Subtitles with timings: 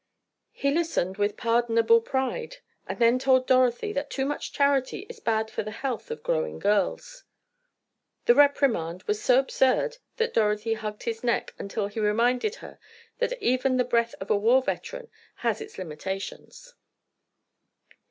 [0.51, 2.57] He listened with pardonable pride,
[2.87, 6.57] and then told Dorothy that too much charity is bad for the health of growing
[6.57, 7.23] girls.
[8.25, 12.79] The reprimand was so absurd that Dorothy hugged his neck until he reminded her
[13.19, 16.73] that even the breath of a war veteran has its limitations.